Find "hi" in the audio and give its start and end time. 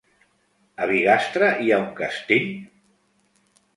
1.65-1.69